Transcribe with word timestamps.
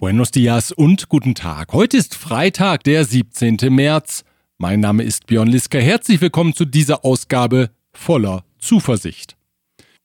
Buenos 0.00 0.30
dias 0.30 0.70
und 0.70 1.08
guten 1.08 1.34
Tag. 1.34 1.72
Heute 1.72 1.96
ist 1.96 2.14
Freitag, 2.14 2.84
der 2.84 3.04
17. 3.04 3.56
März. 3.68 4.22
Mein 4.56 4.78
Name 4.78 5.02
ist 5.02 5.26
Björn 5.26 5.48
Liska. 5.48 5.78
Herzlich 5.78 6.20
willkommen 6.20 6.54
zu 6.54 6.64
dieser 6.66 7.04
Ausgabe 7.04 7.70
voller 7.92 8.44
Zuversicht. 8.60 9.36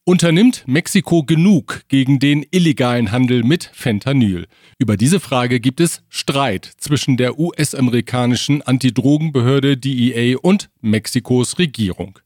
Unternimmt 0.04 0.64
Mexiko 0.66 1.22
genug 1.22 1.84
gegen 1.90 2.18
den 2.18 2.44
illegalen 2.50 3.12
Handel 3.12 3.44
mit 3.44 3.70
Fentanyl? 3.72 4.48
Über 4.80 4.98
diese 4.98 5.20
Frage 5.20 5.60
gibt 5.60 5.80
es 5.80 6.02
Streit 6.10 6.72
zwischen 6.78 7.16
der 7.16 7.38
US-amerikanischen 7.38 8.64
Antidrogenbehörde 8.64 9.78
DEA 9.78 10.40
und 10.42 10.72
Mexikos 10.82 11.60
Regierung. 11.60 12.18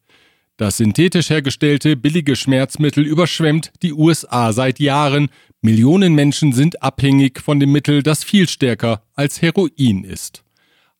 Das 0.58 0.78
synthetisch 0.78 1.30
hergestellte 1.30 1.96
billige 1.96 2.36
Schmerzmittel 2.36 3.06
überschwemmt 3.06 3.72
die 3.84 3.94
USA 3.94 4.52
seit 4.54 4.80
Jahren. 4.80 5.30
Millionen 5.62 6.14
Menschen 6.14 6.54
sind 6.54 6.84
abhängig 6.84 7.42
von 7.42 7.60
dem 7.60 7.72
Mittel, 7.72 8.04
das 8.04 8.24
viel 8.24 8.48
stärker 8.48 9.02
als 9.16 9.42
Heroin 9.42 10.04
ist. 10.04 10.44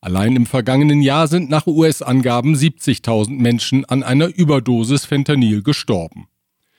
Allein 0.00 0.36
im 0.36 0.46
vergangenen 0.46 1.02
Jahr 1.02 1.28
sind 1.28 1.50
nach 1.50 1.66
US-Angaben 1.66 2.54
70.000 2.54 3.30
Menschen 3.40 3.84
an 3.84 4.02
einer 4.02 4.26
Überdosis 4.26 5.04
Fentanyl 5.04 5.62
gestorben. 5.62 6.28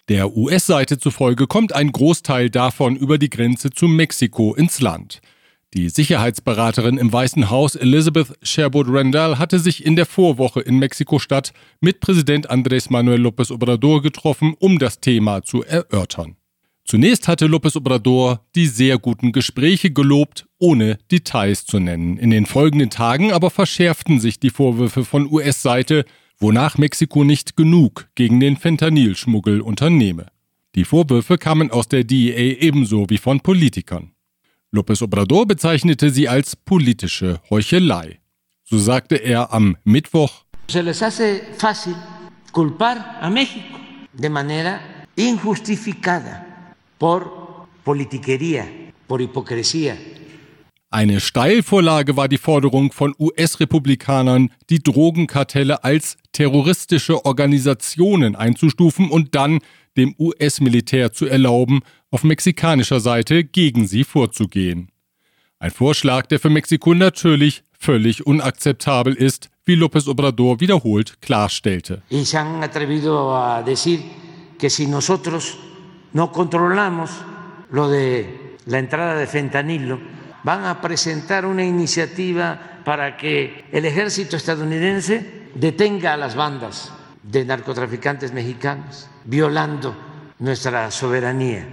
Der 0.09 0.35
US-Seite 0.35 0.97
zufolge 0.97 1.45
kommt 1.45 1.73
ein 1.73 1.91
Großteil 1.91 2.49
davon 2.49 2.95
über 2.95 3.17
die 3.17 3.29
Grenze 3.29 3.69
zu 3.69 3.87
Mexiko 3.87 4.55
ins 4.55 4.81
Land. 4.81 5.21
Die 5.75 5.89
Sicherheitsberaterin 5.89 6.97
im 6.97 7.13
Weißen 7.13 7.51
Haus 7.51 7.75
Elizabeth 7.75 8.33
Sherwood 8.41 8.87
Randall 8.89 9.37
hatte 9.37 9.59
sich 9.59 9.85
in 9.85 9.95
der 9.95 10.07
Vorwoche 10.07 10.61
in 10.61 10.79
Mexiko-Stadt 10.79 11.53
mit 11.79 11.99
Präsident 11.99 12.49
Andrés 12.49 12.91
Manuel 12.91 13.21
López 13.21 13.51
Obrador 13.51 14.01
getroffen, 14.01 14.55
um 14.57 14.79
das 14.79 14.99
Thema 14.99 15.43
zu 15.43 15.63
erörtern. 15.63 16.38
Zunächst 16.89 17.27
hatte 17.27 17.45
López 17.45 17.77
Obrador 17.77 18.47
die 18.55 18.65
sehr 18.65 18.97
guten 18.97 19.31
Gespräche 19.31 19.91
gelobt, 19.91 20.47
ohne 20.57 20.97
Details 21.11 21.67
zu 21.67 21.77
nennen. 21.77 22.17
In 22.17 22.31
den 22.31 22.47
folgenden 22.47 22.89
Tagen 22.89 23.31
aber 23.31 23.51
verschärften 23.51 24.19
sich 24.19 24.39
die 24.39 24.49
Vorwürfe 24.49 25.05
von 25.05 25.31
US-Seite, 25.31 26.03
wonach 26.39 26.79
Mexiko 26.79 27.23
nicht 27.23 27.55
genug 27.55 28.09
gegen 28.15 28.39
den 28.39 28.57
Fentanyl-Schmuggel 28.57 29.61
unternehme. 29.61 30.31
Die 30.73 30.83
Vorwürfe 30.83 31.37
kamen 31.37 31.69
aus 31.69 31.89
der 31.89 32.05
DEA 32.05 32.57
ebenso 32.59 33.07
wie 33.07 33.19
von 33.19 33.41
Politikern. 33.41 34.13
López 34.73 35.03
Obrador 35.03 35.45
bezeichnete 35.45 36.09
sie 36.09 36.27
als 36.27 36.55
politische 36.55 37.39
Heuchelei. 37.51 38.19
So 38.63 38.79
sagte 38.79 39.17
er 39.17 39.53
am 39.53 39.77
Mittwoch, 39.83 40.45
Se 40.71 40.81
les 40.81 40.99
hace 41.03 41.41
fácil 41.55 41.93
culpar 42.51 43.21
a 43.21 43.29
México 43.29 43.77
de 44.11 44.29
manera 44.29 44.79
injustificada 45.15 46.48
por 46.99 47.67
politiquería, 47.83 48.67
por 49.07 49.21
hipocresía. 49.21 49.97
Eine 50.91 51.19
Steilvorlage 51.19 52.15
war 52.17 52.27
die 52.27 52.39
Forderung 52.39 52.91
von 52.91 53.13
US-Republikanern, 53.19 54.49
die 54.71 54.79
Drogenkartelle 54.79 55.83
als 55.83 56.17
terroristische 56.31 57.25
Organisationen 57.25 58.35
einzustufen 58.35 59.09
und 59.09 59.35
dann 59.35 59.59
dem 59.97 60.15
US-Militär 60.17 61.13
zu 61.13 61.27
erlauben, 61.27 61.81
auf 62.09 62.23
mexikanischer 62.23 62.99
Seite 62.99 63.43
gegen 63.43 63.87
sie 63.87 64.03
vorzugehen. 64.03 64.89
Ein 65.59 65.71
Vorschlag, 65.71 66.25
der 66.25 66.39
für 66.39 66.49
Mexiko 66.49 66.93
natürlich 66.95 67.63
völlig 67.77 68.25
unakzeptabel 68.25 69.13
ist, 69.13 69.49
wie 69.65 69.75
López 69.75 70.07
Obrador 70.07 70.59
wiederholt 70.59 71.21
klarstellte. 71.21 72.01
Y 72.09 72.25
se 72.25 72.37
han 72.39 72.63
atrevido 72.63 73.35
a 73.35 73.61
decir 73.61 73.99
que 74.57 74.69
si 74.69 74.87
nosotros 74.87 75.57
no 76.13 76.31
controlamos 76.31 77.11
lo 77.71 77.89
de 77.89 78.57
la 78.65 78.79
entrada 78.79 79.15
de 79.15 79.27
fentanilo, 79.27 79.99
van 80.43 80.65
a 80.65 80.81
presentar 80.81 81.45
una 81.45 81.63
iniciativa 81.63 82.81
para 82.83 83.17
que 83.17 83.65
el 83.71 83.85
ejército 83.85 84.37
estadounidense 84.37 85.49
detenga 85.55 86.13
a 86.13 86.17
las 86.17 86.35
bandas 86.35 86.91
de 87.23 87.45
narcotraficantes 87.45 88.33
mexicanos, 88.33 89.07
violando 89.25 89.95
nuestra 90.39 90.89
soberanía. 90.91 91.67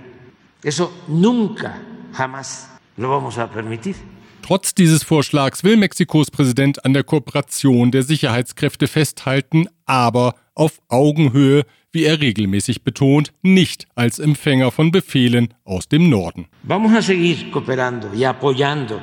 Eso 0.62 1.04
nunca, 1.08 1.80
jamás 2.12 2.68
lo 2.96 3.10
vamos 3.10 3.38
a 3.38 3.50
permitir. 3.50 3.96
Trotz 4.42 4.74
dieses 4.74 5.04
Vorschlags 5.04 5.64
will 5.64 5.76
Mexikos 5.76 6.30
Präsident 6.30 6.84
an 6.84 6.92
der 6.92 7.02
Kooperation 7.02 7.90
der 7.90 8.04
Sicherheitskräfte 8.04 8.86
festhalten, 8.86 9.66
aber 9.86 10.36
auf 10.54 10.80
Augenhöhe, 10.88 11.64
wie 11.96 12.04
er 12.04 12.20
regelmäßig 12.20 12.82
betont, 12.82 13.32
nicht 13.42 13.86
als 13.94 14.18
Empfänger 14.18 14.70
von 14.70 14.90
Befehlen 14.92 15.54
aus 15.64 15.88
dem 15.88 16.10
Norden. 16.10 16.46
Vamos 16.62 16.92
a 16.92 17.00
seguir 17.00 17.50
cooperando 17.50 18.08
y 18.14 18.24
apoyando, 18.24 19.00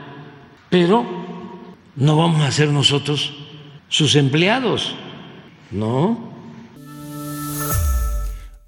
pero 0.70 1.04
no 1.96 2.18
vamos 2.18 2.42
a 2.42 2.52
ser 2.52 2.70
nosotros 2.72 3.34
sus 3.90 4.16
empleados. 4.16 4.96
No. 5.72 6.30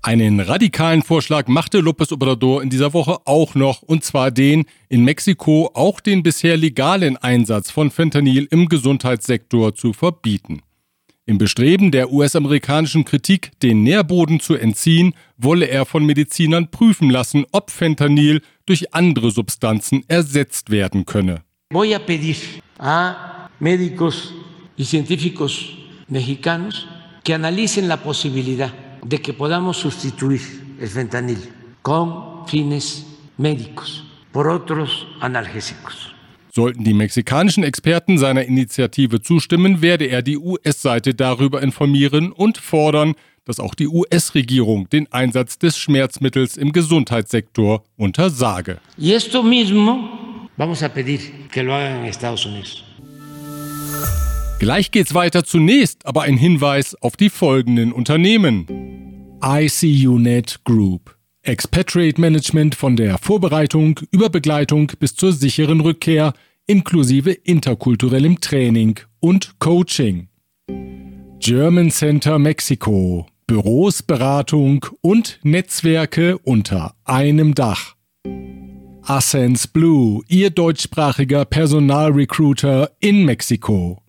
Einen 0.02 0.40
radikalen 0.40 1.02
Vorschlag 1.02 1.48
machte 1.48 1.80
López 1.80 2.12
Obrador 2.12 2.62
in 2.62 2.70
dieser 2.70 2.94
Woche 2.94 3.18
auch 3.26 3.56
noch, 3.56 3.82
und 3.82 4.04
zwar 4.04 4.30
den, 4.32 4.66
in 4.90 5.04
Mexiko 5.04 5.72
auch 5.74 6.00
den 6.00 6.22
bisher 6.24 6.58
legalen 6.58 7.18
Einsatz 7.18 7.72
von 7.72 7.90
Fentanyl 7.90 8.48
im 8.52 8.70
Gesundheitssektor 8.70 9.74
zu 9.74 9.94
verbieten. 9.94 10.62
Im 11.28 11.40
Bestreben 11.40 11.90
der 11.90 12.12
US-amerikanischen 12.12 13.04
Kritik, 13.04 13.60
den 13.64 13.82
Nährboden 13.82 14.40
zu 14.40 14.54
entziehen, 14.54 15.16
wolle 15.38 15.66
er 15.66 15.88
von 15.88 16.06
Medizinern 16.06 16.70
prüfen 16.70 17.10
lassen, 17.10 17.46
ob 17.52 17.72
Fentanyl 17.72 18.42
durch 18.68 18.94
andere 18.94 19.32
Substanzen 19.32 20.04
ersetzt 20.08 20.70
werden 20.70 21.06
könne. 21.06 21.42
Voy 21.72 21.96
a 21.96 22.00
pedir 22.00 22.38
a 22.78 23.50
médicos 23.60 24.36
y 24.78 24.86
científicos 24.86 25.76
mexicanos 26.08 26.88
que 27.24 27.34
analicen 27.34 27.88
la 27.88 27.98
posibilidad 27.98 28.72
de 29.04 29.20
que 29.20 29.34
podamos 29.34 29.78
sustituir 29.78 30.42
el 30.80 30.88
fentanil 30.88 31.40
con 31.82 32.46
fines 32.46 33.04
médicos 33.38 34.04
por 34.32 34.48
otros 34.48 35.08
analgésicos. 35.22 36.15
Sollten 36.56 36.86
die 36.86 36.94
mexikanischen 36.94 37.66
Experten 37.66 38.18
seiner 38.18 38.46
Initiative 38.46 39.22
zustimmen, 39.22 39.82
werde 39.82 40.06
er 40.06 40.22
die 40.22 40.38
US-Seite 40.38 41.14
darüber 41.14 41.62
informieren 41.62 42.32
und 42.32 42.58
fordern, 42.58 43.16
dass 43.44 43.60
auch 43.60 43.76
die 43.76 43.88
US-Regierung 43.90 44.88
den 44.90 45.12
Einsatz 45.12 45.60
des 45.60 45.78
Schmerzmittels 45.78 46.56
im 46.56 46.72
Gesundheitssektor 46.72 47.84
untersage. 47.98 48.80
Y 48.98 49.12
esto 49.12 49.44
mismo 49.44 50.48
vamos 50.56 50.82
a 50.82 50.88
pedir 50.88 51.20
que 51.52 51.62
lo 51.62 51.74
hagan 51.74 52.00
en 52.00 52.06
Estados 52.06 52.46
Unidos. 52.46 52.86
Gleich 54.60 54.92
geht's 54.92 55.14
weiter 55.14 55.44
zunächst, 55.44 56.06
aber 56.06 56.22
ein 56.22 56.38
Hinweis 56.38 56.96
auf 57.02 57.18
die 57.18 57.30
folgenden 57.30 57.92
Unternehmen. 57.92 58.66
ICUNet 59.44 60.64
Group. 60.64 61.15
Expatriate 61.48 62.20
Management 62.20 62.76
von 62.76 62.96
der 62.96 63.18
Vorbereitung 63.18 64.00
über 64.12 64.30
Begleitung 64.30 64.92
bis 65.00 65.16
zur 65.16 65.32
sicheren 65.32 65.80
Rückkehr 65.80 66.34
inklusive 66.68 67.32
interkulturellem 67.32 68.42
Training 68.42 69.00
und 69.20 69.60
Coaching. 69.60 70.28
German 71.40 71.92
Center 71.92 72.40
Mexiko. 72.40 73.28
Büros, 73.48 74.02
Beratung 74.02 74.88
und 75.02 75.40
Netzwerke 75.44 76.40
unter 76.40 76.96
einem 77.04 77.54
Dach. 77.54 77.96
Ascens 79.04 79.68
Blue, 79.68 80.24
Ihr 80.28 80.50
deutschsprachiger 80.50 81.46
Personalrecruiter 81.46 82.92
in 83.00 83.24
Mexiko. 83.24 84.02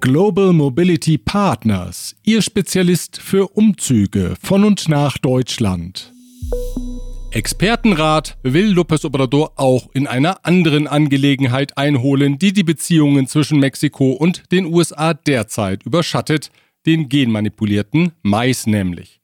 Global 0.00 0.52
Mobility 0.52 1.16
Partners, 1.16 2.14
Ihr 2.22 2.42
Spezialist 2.42 3.16
für 3.16 3.48
Umzüge 3.48 4.34
von 4.42 4.64
und 4.64 4.90
nach 4.90 5.16
Deutschland. 5.16 6.13
Expertenrat 7.34 8.38
will 8.44 8.72
López 8.72 9.04
Obrador 9.04 9.54
auch 9.56 9.88
in 9.92 10.06
einer 10.06 10.46
anderen 10.46 10.86
Angelegenheit 10.86 11.76
einholen, 11.76 12.38
die 12.38 12.52
die 12.52 12.62
Beziehungen 12.62 13.26
zwischen 13.26 13.58
Mexiko 13.58 14.12
und 14.12 14.52
den 14.52 14.66
USA 14.66 15.14
derzeit 15.14 15.82
überschattet, 15.82 16.52
den 16.86 17.08
genmanipulierten 17.08 18.12
Mais 18.22 18.68
nämlich. 18.68 19.20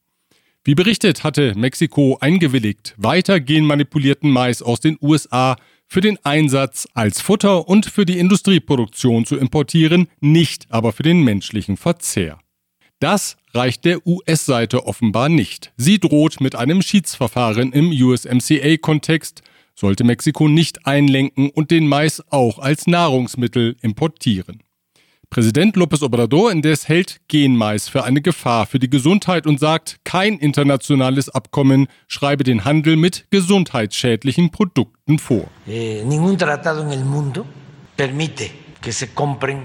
Wie 0.64 0.74
berichtet 0.74 1.22
hatte 1.22 1.54
Mexiko 1.56 2.18
eingewilligt, 2.20 2.94
weiter 2.96 3.38
genmanipulierten 3.38 4.28
Mais 4.28 4.60
aus 4.60 4.80
den 4.80 4.98
USA 5.00 5.56
für 5.86 6.00
den 6.00 6.18
Einsatz 6.24 6.88
als 6.94 7.20
Futter 7.20 7.68
und 7.68 7.86
für 7.86 8.04
die 8.04 8.18
Industrieproduktion 8.18 9.24
zu 9.24 9.36
importieren, 9.36 10.08
nicht 10.20 10.66
aber 10.70 10.92
für 10.92 11.04
den 11.04 11.22
menschlichen 11.22 11.76
Verzehr. 11.76 12.40
Das 13.00 13.38
reicht 13.54 13.86
der 13.86 14.06
US-Seite 14.06 14.86
offenbar 14.86 15.30
nicht. 15.30 15.72
Sie 15.78 15.98
droht 15.98 16.40
mit 16.42 16.54
einem 16.54 16.82
Schiedsverfahren 16.82 17.72
im 17.72 17.90
USMCA-Kontext, 17.90 19.40
sollte 19.74 20.04
Mexiko 20.04 20.48
nicht 20.48 20.86
einlenken 20.86 21.48
und 21.48 21.70
den 21.70 21.88
Mais 21.88 22.22
auch 22.28 22.58
als 22.58 22.86
Nahrungsmittel 22.86 23.76
importieren. 23.80 24.62
Präsident 25.30 25.76
López 25.76 26.02
Obrador 26.02 26.52
indes 26.52 26.88
hält 26.88 27.20
Genmais 27.28 27.88
für 27.88 28.04
eine 28.04 28.20
Gefahr 28.20 28.66
für 28.66 28.78
die 28.78 28.90
Gesundheit 28.90 29.46
und 29.46 29.58
sagt, 29.58 30.00
kein 30.04 30.38
internationales 30.38 31.30
Abkommen 31.30 31.86
schreibe 32.06 32.44
den 32.44 32.66
Handel 32.66 32.96
mit 32.96 33.26
gesundheitsschädlichen 33.30 34.50
Produkten 34.50 35.18
vor. 35.18 35.48
Eh, 35.66 36.04
ningún 36.04 36.36
tratado 36.36 36.82
en 36.82 36.90
el 36.90 37.04
mundo 37.04 37.46
permite 37.96 38.50
que 38.82 38.92
se 38.92 39.14
compren 39.14 39.62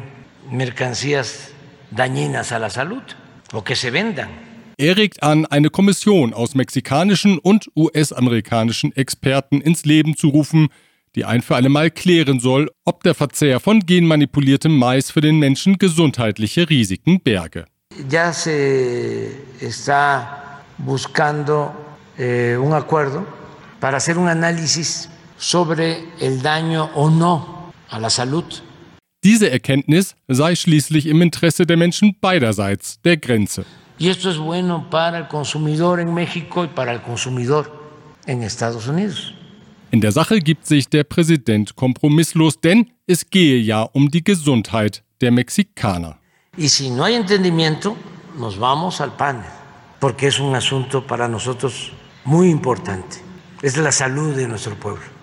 o 3.53 3.61
que 3.61 3.75
se 3.75 3.91
vendan. 3.91 4.29
Er 4.77 4.97
regt 4.97 5.23
an, 5.23 5.45
eine 5.45 5.69
Kommission 5.69 6.33
aus 6.33 6.53
mexikanischen 6.53 7.37
und 7.37 7.71
US-amerikanischen 7.77 8.93
Experten 8.95 9.61
ins 9.61 9.85
Leben 9.85 10.17
zu 10.17 10.27
rufen, 10.27 10.67
die 11.15 11.23
ein 11.23 11.41
für 11.41 11.55
alle 11.55 11.69
Mal 11.69 11.91
klären 11.91 12.41
soll, 12.41 12.69
ob 12.83 13.03
der 13.03 13.15
Verzehr 13.15 13.61
von 13.61 13.79
genmanipuliertem 13.79 14.77
Mais 14.77 15.11
für 15.11 15.21
den 15.21 15.39
Menschen 15.39 15.77
gesundheitliche 15.77 16.69
Risiken 16.69 17.21
berge. 17.21 17.65
Ya 18.09 18.33
se 18.33 19.31
está 19.61 20.61
buscando 20.77 21.71
eh, 22.17 22.57
un 22.57 22.73
acuerdo 22.73 23.25
para 23.79 23.97
hacer 23.97 24.17
un 24.17 24.27
análisis 24.27 25.09
sobre 25.37 26.03
el 26.19 26.41
daño 26.41 26.89
o 26.95 27.09
no 27.09 27.71
a 27.89 27.99
la 27.99 28.09
salud. 28.09 28.43
Diese 29.25 29.49
Erkenntnis 29.49 30.15
sei 30.27 30.53
schließlich 30.53 31.07
im 31.07 31.19
Interesse 31.23 31.65
der 31.65 31.77
Menschen 31.77 32.15
beiderseits 32.21 33.01
der 33.01 33.17
Grenze. 33.17 33.65
Y 33.97 34.09
esto 34.09 34.29
es 34.29 34.37
bueno 34.37 34.87
para 34.91 35.17
el 35.17 35.27
consumidor 35.27 35.99
en 35.99 36.13
México 36.13 36.63
y 36.63 36.67
para 36.67 36.91
el 36.91 37.01
consumidor 37.01 37.65
en 38.27 38.43
Estados 38.43 38.87
Unidos. 38.87 39.33
In 39.89 39.99
der 39.99 40.11
Sache 40.11 40.41
gibt 40.41 40.67
sich 40.67 40.89
der 40.89 41.05
Präsident 41.05 41.75
kompromisslos, 41.75 42.59
denn 42.59 42.91
es 43.07 43.27
gehe 43.31 43.57
ja 43.57 43.89
um 43.93 44.11
die 44.11 44.23
Gesundheit 44.23 45.01
der 45.21 45.31
Mexikaner. 45.31 46.19
Y 46.55 46.69
si 46.69 46.91
no 46.91 47.03
hay 47.03 47.15
entendimiento, 47.15 47.97
nos 48.37 48.59
vamos 48.59 49.01
al 49.01 49.15
panel, 49.15 49.49
porque 49.99 50.27
es 50.27 50.39
un 50.39 50.53
asunto 50.53 51.01
para 51.07 51.27
nosotros 51.27 51.91
muy 52.25 52.51
importante. 52.51 53.17
Es 53.63 53.75
la 53.75 53.91
salud 53.91 54.35
de 54.35 54.47
nuestro 54.47 54.75
pueblo. 54.75 55.14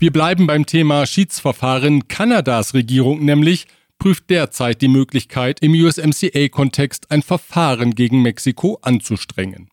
Wir 0.00 0.12
bleiben 0.12 0.46
beim 0.46 0.64
Thema 0.64 1.06
Schiedsverfahren. 1.06 2.06
Kanadas 2.06 2.72
Regierung 2.72 3.24
nämlich 3.24 3.66
prüft 3.98 4.30
derzeit 4.30 4.80
die 4.80 4.86
Möglichkeit, 4.86 5.58
im 5.60 5.72
USMCA-Kontext 5.72 7.10
ein 7.10 7.20
Verfahren 7.20 7.96
gegen 7.96 8.22
Mexiko 8.22 8.78
anzustrengen. 8.82 9.70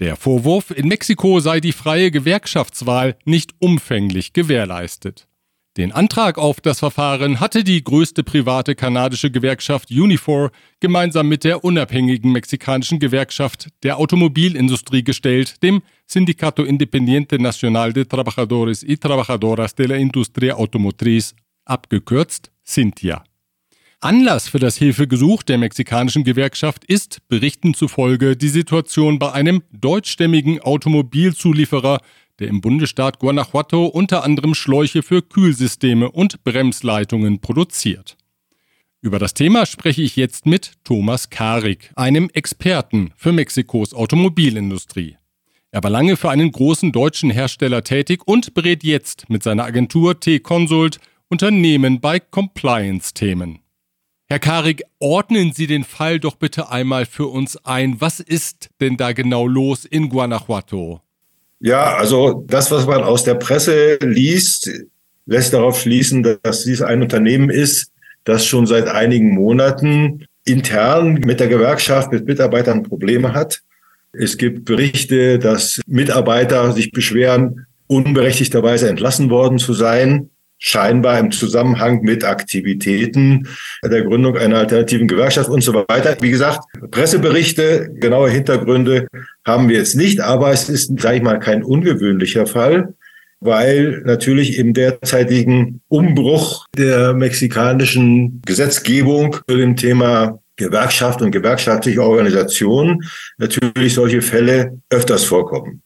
Der 0.00 0.16
Vorwurf, 0.16 0.70
in 0.70 0.88
Mexiko 0.88 1.40
sei 1.40 1.60
die 1.60 1.72
freie 1.72 2.10
Gewerkschaftswahl 2.10 3.16
nicht 3.24 3.52
umfänglich 3.58 4.34
gewährleistet. 4.34 5.28
Den 5.76 5.90
Antrag 5.90 6.38
auf 6.38 6.60
das 6.60 6.78
Verfahren 6.78 7.40
hatte 7.40 7.64
die 7.64 7.82
größte 7.82 8.22
private 8.22 8.76
kanadische 8.76 9.32
Gewerkschaft 9.32 9.90
Unifor 9.90 10.52
gemeinsam 10.78 11.28
mit 11.28 11.42
der 11.42 11.64
unabhängigen 11.64 12.30
mexikanischen 12.30 13.00
Gewerkschaft 13.00 13.70
der 13.82 13.98
Automobilindustrie 13.98 15.02
gestellt, 15.02 15.64
dem 15.64 15.82
Sindicato 16.06 16.62
Independiente 16.62 17.40
Nacional 17.40 17.92
de 17.92 18.04
Trabajadores 18.04 18.84
y 18.84 18.98
Trabajadoras 18.98 19.74
de 19.74 19.86
la 19.86 19.96
Industria 19.96 20.54
Automotriz, 20.54 21.34
abgekürzt 21.64 22.52
Cintia. 22.64 23.24
Anlass 23.98 24.48
für 24.48 24.58
das 24.58 24.76
Hilfegesuch 24.76 25.42
der 25.42 25.56
mexikanischen 25.56 26.24
Gewerkschaft 26.24 26.84
ist, 26.84 27.26
Berichten 27.28 27.72
zufolge, 27.72 28.36
die 28.36 28.50
Situation 28.50 29.18
bei 29.18 29.32
einem 29.32 29.62
deutschstämmigen 29.72 30.60
Automobilzulieferer, 30.60 32.00
der 32.40 32.48
im 32.48 32.60
Bundesstaat 32.60 33.18
Guanajuato 33.18 33.86
unter 33.86 34.24
anderem 34.24 34.54
Schläuche 34.54 35.02
für 35.02 35.22
Kühlsysteme 35.22 36.10
und 36.10 36.44
Bremsleitungen 36.44 37.40
produziert. 37.40 38.16
Über 39.00 39.18
das 39.18 39.34
Thema 39.34 39.66
spreche 39.66 40.02
ich 40.02 40.16
jetzt 40.16 40.46
mit 40.46 40.72
Thomas 40.82 41.28
Karik, 41.28 41.92
einem 41.94 42.30
Experten 42.32 43.12
für 43.16 43.32
Mexikos 43.32 43.92
Automobilindustrie. 43.92 45.18
Er 45.70 45.82
war 45.82 45.90
lange 45.90 46.16
für 46.16 46.30
einen 46.30 46.50
großen 46.50 46.90
deutschen 46.90 47.30
Hersteller 47.30 47.84
tätig 47.84 48.22
und 48.26 48.54
berät 48.54 48.82
jetzt 48.82 49.28
mit 49.28 49.42
seiner 49.42 49.64
Agentur 49.64 50.20
T-Consult 50.20 51.00
Unternehmen 51.28 52.00
bei 52.00 52.20
Compliance-Themen. 52.20 53.58
Herr 54.26 54.38
Karik, 54.38 54.84
ordnen 55.00 55.52
Sie 55.52 55.66
den 55.66 55.84
Fall 55.84 56.18
doch 56.18 56.36
bitte 56.36 56.70
einmal 56.70 57.04
für 57.04 57.26
uns 57.26 57.58
ein. 57.58 58.00
Was 58.00 58.20
ist 58.20 58.70
denn 58.80 58.96
da 58.96 59.12
genau 59.12 59.46
los 59.46 59.84
in 59.84 60.08
Guanajuato? 60.08 61.03
Ja, 61.64 61.96
also 61.96 62.44
das, 62.46 62.70
was 62.70 62.86
man 62.86 63.02
aus 63.02 63.24
der 63.24 63.36
Presse 63.36 63.96
liest, 64.02 64.70
lässt 65.24 65.54
darauf 65.54 65.80
schließen, 65.80 66.38
dass 66.42 66.64
dies 66.64 66.82
ein 66.82 67.00
Unternehmen 67.00 67.48
ist, 67.48 67.90
das 68.24 68.44
schon 68.44 68.66
seit 68.66 68.86
einigen 68.86 69.30
Monaten 69.34 70.26
intern 70.44 71.14
mit 71.24 71.40
der 71.40 71.48
Gewerkschaft, 71.48 72.12
mit 72.12 72.26
Mitarbeitern 72.26 72.82
Probleme 72.82 73.32
hat. 73.32 73.62
Es 74.12 74.36
gibt 74.36 74.66
Berichte, 74.66 75.38
dass 75.38 75.80
Mitarbeiter 75.86 76.70
sich 76.72 76.92
beschweren, 76.92 77.64
unberechtigterweise 77.86 78.90
entlassen 78.90 79.30
worden 79.30 79.58
zu 79.58 79.72
sein 79.72 80.28
scheinbar 80.64 81.18
im 81.18 81.30
Zusammenhang 81.30 82.00
mit 82.00 82.24
Aktivitäten 82.24 83.46
der 83.84 84.02
Gründung 84.02 84.38
einer 84.38 84.56
alternativen 84.56 85.06
Gewerkschaft 85.06 85.50
und 85.50 85.62
so 85.62 85.74
weiter. 85.74 86.16
Wie 86.20 86.30
gesagt, 86.30 86.60
Presseberichte, 86.90 87.90
genaue 87.94 88.30
Hintergründe 88.30 89.06
haben 89.46 89.68
wir 89.68 89.76
jetzt 89.76 89.94
nicht, 89.94 90.20
aber 90.20 90.52
es 90.52 90.70
ist, 90.70 90.98
sage 90.98 91.18
ich 91.18 91.22
mal, 91.22 91.38
kein 91.38 91.62
ungewöhnlicher 91.62 92.46
Fall, 92.46 92.94
weil 93.40 94.00
natürlich 94.06 94.56
im 94.56 94.72
derzeitigen 94.72 95.82
Umbruch 95.88 96.64
der 96.74 97.12
mexikanischen 97.12 98.40
Gesetzgebung 98.46 99.36
für 99.46 99.58
dem 99.58 99.76
Thema 99.76 100.40
Gewerkschaft 100.56 101.20
und 101.20 101.30
gewerkschaftliche 101.30 102.02
Organisation 102.02 103.04
natürlich 103.36 103.92
solche 103.92 104.22
Fälle 104.22 104.80
öfters 104.88 105.24
vorkommen. 105.24 105.83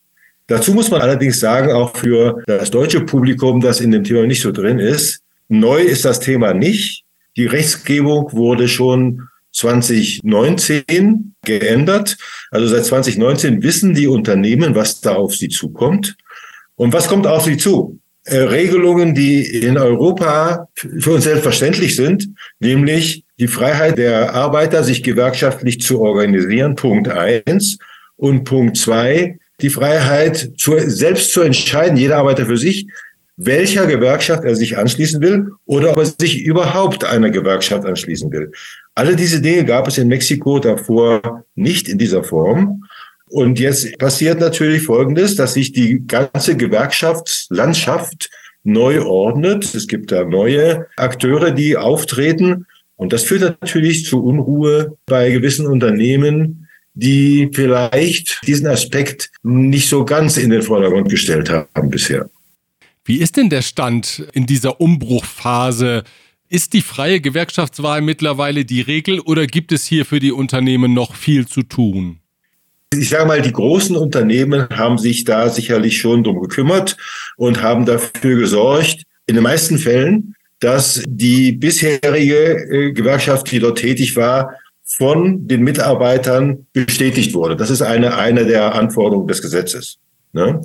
Dazu 0.49 0.73
muss 0.73 0.91
man 0.91 1.03
allerdings 1.03 1.39
sagen, 1.39 1.73
auch 1.73 1.95
für 1.95 2.43
das 2.47 2.71
deutsche 2.71 3.03
Publikum, 3.03 3.61
das 3.61 3.81
in 3.81 3.91
dem 3.91 4.03
Thema 4.03 4.27
nicht 4.27 4.41
so 4.41 4.51
drin 4.51 4.79
ist, 4.79 5.21
neu 5.49 5.83
ist 5.83 6.05
das 6.05 6.21
Thema 6.21 6.55
nicht. 6.55 7.05
Die 7.37 7.47
Rechtsgebung 7.47 8.33
wurde 8.33 8.67
schon 8.67 9.29
2019 9.53 11.35
geändert. 11.45 12.17
Also 12.51 12.67
seit 12.67 12.87
2019 12.87 13.63
wissen 13.63 13.95
die 13.95 14.07
Unternehmen, 14.07 14.75
was 14.75 15.01
da 15.03 15.15
auf 15.15 15.37
sie 15.37 15.49
zukommt. 15.49 16.17
Und 16.77 16.95
was 16.95 17.09
kommt 17.09 17.27
auf 17.27 17.45
sie 17.45 17.59
zu? 17.59 17.99
Äh, 18.25 18.39
Regelungen, 18.39 19.15
die 19.15 19.43
in 19.43 19.77
Europa 19.77 20.69
für 20.75 21.13
uns 21.13 21.25
selbstverständlich 21.25 21.95
sind, 21.95 22.29
nämlich 22.59 23.25
die 23.39 23.49
Freiheit 23.49 23.99
der 23.99 24.35
Arbeiter, 24.35 24.83
sich 24.83 25.03
gewerkschaftlich 25.03 25.81
zu 25.81 26.01
organisieren, 26.01 26.75
Punkt 26.75 27.09
eins. 27.09 27.79
Und 28.17 28.45
Punkt 28.45 28.77
zwei, 28.77 29.39
die 29.61 29.71
Freiheit, 29.71 30.53
zu, 30.57 30.79
selbst 30.79 31.33
zu 31.33 31.41
entscheiden, 31.41 31.97
jeder 31.97 32.19
Arbeiter 32.19 32.47
für 32.47 32.57
sich, 32.57 32.87
welcher 33.37 33.87
Gewerkschaft 33.87 34.45
er 34.45 34.57
sich 34.57 34.77
anschließen 34.77 35.21
will 35.21 35.53
oder 35.65 35.93
ob 35.93 35.99
er 35.99 36.07
sich 36.07 36.43
überhaupt 36.43 37.05
einer 37.05 37.31
Gewerkschaft 37.31 37.87
anschließen 37.87 38.31
will. 38.33 38.51
Alle 38.95 39.15
diese 39.15 39.41
Dinge 39.41 39.65
gab 39.65 39.87
es 39.87 39.97
in 39.97 40.09
Mexiko 40.09 40.59
davor 40.59 41.45
nicht 41.55 41.89
in 41.89 41.99
dieser 41.99 42.25
Form. 42.25 42.85
Und 43.31 43.61
jetzt 43.61 43.97
passiert 43.99 44.41
natürlich 44.41 44.83
Folgendes, 44.83 45.37
dass 45.37 45.55
sich 45.55 45.73
die 45.73 46.05
ganze 46.07 46.57
Gewerkschaftslandschaft 46.57 48.31
neu 48.65 49.03
ordnet. 49.03 49.73
Es 49.75 49.87
gibt 49.87 50.11
da 50.11 50.25
neue 50.25 50.87
Akteure, 50.97 51.53
die 51.53 51.77
auftreten. 51.77 52.67
Und 52.97 53.13
das 53.13 53.23
führt 53.23 53.61
natürlich 53.61 54.05
zu 54.05 54.25
Unruhe 54.25 54.97
bei 55.07 55.31
gewissen 55.31 55.67
Unternehmen, 55.67 56.68
die 56.99 57.49
vielleicht 57.53 58.41
diesen 58.45 58.67
Aspekt 58.67 59.31
nicht 59.45 59.89
so 59.89 60.05
ganz 60.05 60.37
in 60.37 60.51
den 60.51 60.63
Vordergrund 60.63 61.09
gestellt 61.09 61.49
haben 61.49 61.91
bisher. 61.91 62.29
Wie 63.05 63.19
ist 63.19 63.37
denn 63.37 63.51
der 63.51 63.63
Stand 63.63 64.27
in 64.33 64.47
dieser 64.47 64.81
Umbruchphase? 64.81 66.03
Ist 66.49 66.73
die 66.73 66.83
freie 66.83 67.21
Gewerkschaftswahl 67.21 68.01
mittlerweile 68.01 68.65
die 68.65 68.81
Regel 68.81 69.21
oder 69.21 69.47
gibt 69.47 69.71
es 69.71 69.85
hier 69.85 70.05
für 70.05 70.19
die 70.19 70.33
Unternehmen 70.33 70.93
noch 70.93 71.15
viel 71.15 71.47
zu 71.47 71.63
tun? 71.63 72.19
Ich 72.93 73.11
sage 73.11 73.27
mal, 73.27 73.43
die 73.43 73.53
großen 73.53 73.95
Unternehmen 73.95 74.67
haben 74.71 74.99
sich 74.99 75.23
da 75.23 75.51
sicherlich 75.51 75.99
schon 75.99 76.25
drum 76.25 76.41
gekümmert 76.41 76.97
und 77.37 77.63
haben 77.63 77.87
dafür 77.87 78.41
gesorgt, 78.41 79.05
in 79.27 79.37
den 79.37 79.45
meisten 79.45 79.79
Fällen, 79.79 80.35
dass 80.59 81.03
die 81.07 81.53
bisherige 81.53 82.35
äh, 82.35 82.93
Gewerkschaft, 82.93 83.53
die 83.53 83.61
dort 83.61 83.79
tätig 83.79 84.17
war, 84.17 84.55
von 84.89 85.47
den 85.47 85.63
Mitarbeitern 85.63 86.67
bestätigt 86.73 87.35
wurde. 87.35 87.57
Das 87.57 87.71
ist 87.71 87.83
eine, 87.83 88.17
eine 88.17 88.47
der 88.47 88.75
Anforderungen 88.75 89.29
des 89.29 89.43
Gesetzes. 89.43 89.99
Ne? 90.33 90.63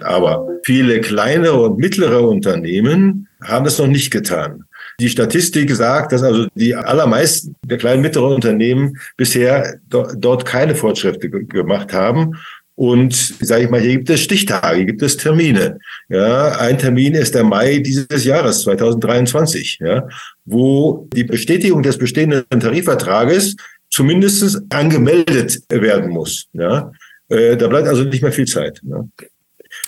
Aber 0.00 0.48
viele 0.64 1.00
kleinere 1.00 1.60
und 1.62 1.78
mittlere 1.78 2.22
Unternehmen 2.22 3.28
haben 3.42 3.64
das 3.64 3.78
noch 3.78 3.86
nicht 3.86 4.10
getan. 4.10 4.64
Die 5.00 5.08
Statistik 5.08 5.74
sagt, 5.74 6.12
dass 6.12 6.22
also 6.22 6.48
die 6.54 6.74
allermeisten 6.74 7.56
der 7.64 7.78
kleinen 7.78 8.02
mittleren 8.02 8.34
Unternehmen 8.34 8.98
bisher 9.16 9.78
do, 9.88 10.06
dort 10.16 10.44
keine 10.44 10.74
Fortschritte 10.74 11.30
gemacht 11.30 11.92
haben. 11.92 12.36
Und 12.74 13.14
sage 13.14 13.64
ich 13.64 13.70
mal, 13.70 13.80
hier 13.80 13.96
gibt 13.96 14.10
es 14.10 14.20
Stichtage, 14.20 14.76
hier 14.76 14.86
gibt 14.86 15.02
es 15.02 15.16
Termine. 15.16 15.78
Ja, 16.08 16.58
ein 16.58 16.78
Termin 16.78 17.14
ist 17.14 17.34
der 17.34 17.44
Mai 17.44 17.78
dieses 17.78 18.24
Jahres 18.24 18.62
2023, 18.62 19.78
ja, 19.80 20.08
wo 20.44 21.08
die 21.14 21.24
Bestätigung 21.24 21.82
des 21.82 21.98
bestehenden 21.98 22.44
Tarifvertrages 22.48 23.56
zumindest 23.90 24.62
angemeldet 24.70 25.60
werden 25.68 26.10
muss. 26.10 26.46
Ja, 26.54 26.92
äh, 27.28 27.56
da 27.56 27.68
bleibt 27.68 27.88
also 27.88 28.04
nicht 28.04 28.22
mehr 28.22 28.32
viel 28.32 28.46
Zeit. 28.46 28.80
Ja. 28.84 29.06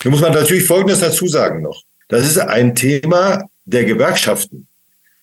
Da 0.02 0.10
muss 0.10 0.20
man 0.20 0.32
natürlich 0.32 0.64
Folgendes 0.64 1.00
dazu 1.00 1.26
sagen 1.26 1.62
noch: 1.62 1.82
Das 2.08 2.26
ist 2.26 2.38
ein 2.38 2.74
Thema 2.74 3.48
der 3.64 3.84
Gewerkschaften. 3.84 4.66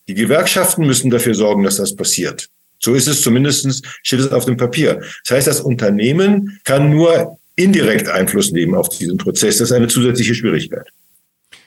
Die 0.07 0.15
Gewerkschaften 0.15 0.85
müssen 0.85 1.11
dafür 1.11 1.35
sorgen, 1.35 1.63
dass 1.63 1.77
das 1.77 1.95
passiert. 1.95 2.49
So 2.79 2.95
ist 2.95 3.07
es 3.07 3.21
zumindest, 3.21 3.85
steht 4.01 4.19
es 4.19 4.31
auf 4.31 4.45
dem 4.45 4.57
Papier. 4.57 4.99
Das 5.23 5.37
heißt, 5.37 5.47
das 5.47 5.61
Unternehmen 5.61 6.59
kann 6.63 6.89
nur 6.89 7.37
indirekt 7.55 8.07
Einfluss 8.07 8.51
nehmen 8.51 8.75
auf 8.75 8.89
diesen 8.89 9.17
Prozess. 9.17 9.57
Das 9.57 9.69
ist 9.69 9.75
eine 9.75 9.87
zusätzliche 9.87 10.35
Schwierigkeit. 10.35 10.87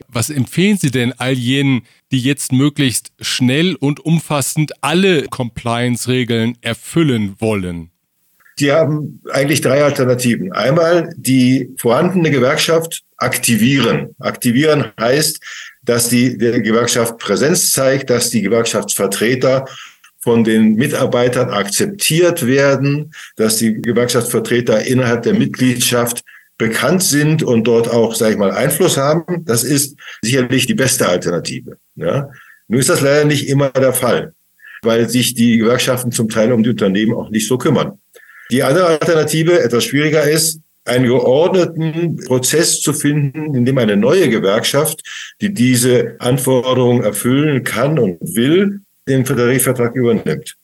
Was 0.08 0.30
empfehlen 0.30 0.78
Sie 0.78 0.90
denn 0.90 1.12
all 1.18 1.32
jenen, 1.32 1.82
die 2.12 2.20
jetzt 2.20 2.52
möglichst 2.52 3.12
schnell 3.20 3.74
und 3.74 4.00
umfassend 4.00 4.72
alle 4.80 5.24
Compliance-Regeln 5.24 6.56
erfüllen 6.60 7.34
wollen? 7.38 7.90
Sie 8.56 8.70
haben 8.70 9.20
eigentlich 9.32 9.60
drei 9.60 9.82
Alternativen. 9.82 10.52
Einmal 10.52 11.12
die 11.16 11.70
vorhandene 11.76 12.30
Gewerkschaft 12.30 13.02
aktivieren. 13.16 14.14
Aktivieren 14.20 14.92
heißt, 14.98 15.40
dass 15.82 16.08
die, 16.08 16.38
die 16.38 16.62
Gewerkschaft 16.62 17.18
Präsenz 17.18 17.72
zeigt, 17.72 18.10
dass 18.10 18.30
die 18.30 18.42
Gewerkschaftsvertreter 18.42 19.64
von 20.24 20.42
den 20.42 20.76
Mitarbeitern 20.76 21.50
akzeptiert 21.50 22.46
werden, 22.46 23.12
dass 23.36 23.58
die 23.58 23.74
Gewerkschaftsvertreter 23.74 24.86
innerhalb 24.86 25.22
der 25.22 25.34
Mitgliedschaft 25.34 26.24
bekannt 26.56 27.02
sind 27.02 27.42
und 27.42 27.64
dort 27.64 27.90
auch, 27.90 28.14
sage 28.14 28.32
ich 28.32 28.38
mal, 28.38 28.50
Einfluss 28.50 28.96
haben. 28.96 29.44
Das 29.44 29.64
ist 29.64 29.96
sicherlich 30.22 30.66
die 30.66 30.74
beste 30.74 31.06
Alternative. 31.06 31.76
Ja. 31.96 32.30
Nun 32.68 32.80
ist 32.80 32.88
das 32.88 33.02
leider 33.02 33.26
nicht 33.26 33.50
immer 33.50 33.68
der 33.68 33.92
Fall, 33.92 34.32
weil 34.80 35.10
sich 35.10 35.34
die 35.34 35.58
Gewerkschaften 35.58 36.10
zum 36.10 36.30
Teil 36.30 36.52
um 36.52 36.62
die 36.62 36.70
Unternehmen 36.70 37.12
auch 37.12 37.28
nicht 37.28 37.46
so 37.46 37.58
kümmern. 37.58 37.98
Die 38.50 38.62
andere 38.62 38.86
Alternative, 38.86 39.60
etwas 39.60 39.84
schwieriger 39.84 40.22
ist, 40.22 40.60
einen 40.86 41.06
geordneten 41.06 42.16
Prozess 42.16 42.80
zu 42.80 42.94
finden, 42.94 43.54
in 43.54 43.66
dem 43.66 43.76
eine 43.76 43.98
neue 43.98 44.30
Gewerkschaft, 44.30 45.02
die 45.42 45.52
diese 45.52 46.16
Anforderungen 46.18 47.02
erfüllen 47.02 47.62
kann 47.62 47.98
und 47.98 48.18
will, 48.22 48.80
den 49.08 49.24
Tarifvertrag 49.24 49.94
übernimmt. 49.94 50.56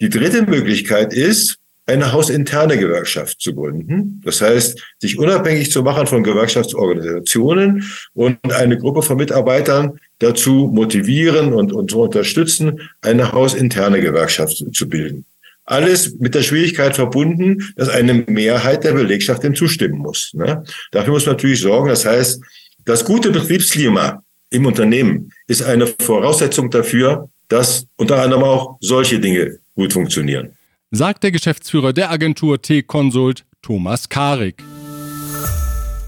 Die 0.00 0.08
dritte 0.08 0.42
Möglichkeit 0.42 1.12
ist, 1.12 1.58
eine 1.86 2.12
hausinterne 2.12 2.78
Gewerkschaft 2.78 3.40
zu 3.40 3.54
gründen. 3.54 4.20
Das 4.24 4.40
heißt, 4.40 4.80
sich 4.98 5.18
unabhängig 5.18 5.72
zu 5.72 5.82
machen 5.82 6.06
von 6.06 6.22
Gewerkschaftsorganisationen 6.22 7.84
und 8.14 8.38
eine 8.52 8.78
Gruppe 8.78 9.02
von 9.02 9.16
Mitarbeitern 9.16 9.98
dazu 10.20 10.70
motivieren 10.72 11.52
und, 11.52 11.72
und 11.72 11.90
zu 11.90 12.00
unterstützen, 12.00 12.88
eine 13.00 13.32
hausinterne 13.32 14.00
Gewerkschaft 14.00 14.64
zu 14.72 14.88
bilden. 14.88 15.24
Alles 15.64 16.16
mit 16.18 16.34
der 16.34 16.42
Schwierigkeit 16.42 16.94
verbunden, 16.94 17.72
dass 17.76 17.88
eine 17.88 18.14
Mehrheit 18.14 18.84
der 18.84 18.92
Belegschaft 18.92 19.42
dem 19.42 19.54
zustimmen 19.54 19.98
muss. 19.98 20.32
Ne? 20.34 20.64
Dafür 20.92 21.12
muss 21.12 21.26
man 21.26 21.34
natürlich 21.36 21.60
sorgen. 21.60 21.88
Das 21.88 22.04
heißt, 22.04 22.42
das 22.84 23.04
gute 23.04 23.30
Betriebsklima 23.30 24.22
im 24.50 24.66
Unternehmen 24.66 25.32
ist 25.46 25.62
eine 25.62 25.86
Voraussetzung 25.86 26.70
dafür, 26.70 27.28
dass 27.48 27.86
unter 27.96 28.22
anderem 28.22 28.42
auch 28.42 28.76
solche 28.80 29.20
Dinge 29.20 29.58
gut 29.74 29.92
funktionieren. 29.92 30.52
Sagt 30.90 31.22
der 31.22 31.32
Geschäftsführer 31.32 31.92
der 31.92 32.10
Agentur 32.10 32.60
T-Consult, 32.60 33.44
Thomas 33.62 34.08
Karik. 34.08 34.62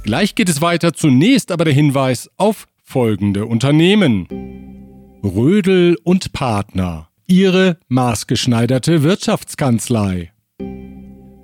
Gleich 0.02 0.34
geht 0.34 0.50
es 0.50 0.60
weiter, 0.60 0.92
zunächst 0.92 1.50
aber 1.50 1.64
der 1.64 1.72
Hinweis 1.72 2.28
auf 2.36 2.66
folgende 2.82 3.46
Unternehmen. 3.46 4.28
Rödel 5.24 5.96
und 6.04 6.34
Partner, 6.34 7.08
ihre 7.26 7.78
maßgeschneiderte 7.88 9.02
Wirtschaftskanzlei. 9.02 10.32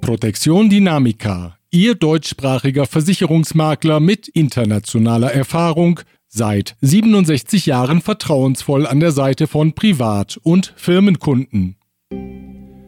Protection 0.02 0.68
Dynamica, 0.68 1.56
ihr 1.70 1.94
deutschsprachiger 1.94 2.84
Versicherungsmakler 2.84 4.00
mit 4.00 4.28
internationaler 4.28 5.32
Erfahrung 5.32 6.00
Seit 6.32 6.76
67 6.80 7.66
Jahren 7.66 8.00
vertrauensvoll 8.00 8.86
an 8.86 9.00
der 9.00 9.10
Seite 9.10 9.48
von 9.48 9.72
Privat- 9.72 10.38
und 10.44 10.72
Firmenkunden. 10.76 11.74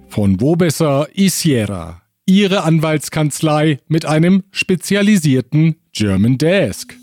Von 0.06 0.40
Wobesser 0.40 1.08
Isiera, 1.12 2.02
Ihre 2.24 2.62
Anwaltskanzlei 2.62 3.80
mit 3.88 4.06
einem 4.06 4.44
spezialisierten 4.52 5.74
German 5.92 6.38
Desk. 6.38 6.96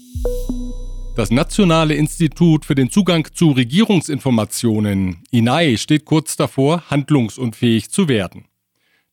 Das 1.17 1.29
Nationale 1.29 1.95
Institut 1.95 2.63
für 2.63 2.75
den 2.75 2.89
Zugang 2.89 3.27
zu 3.33 3.51
Regierungsinformationen, 3.51 5.17
INAI, 5.31 5.75
steht 5.75 6.05
kurz 6.05 6.37
davor, 6.37 6.89
handlungsunfähig 6.89 7.91
zu 7.91 8.07
werden. 8.07 8.45